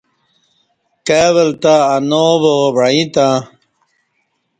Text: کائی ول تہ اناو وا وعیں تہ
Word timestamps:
کائی 1.05 1.29
ول 1.35 1.49
تہ 1.61 1.73
اناو 1.95 2.31
وا 2.41 2.53
وعیں 2.75 3.07
تہ 3.13 3.27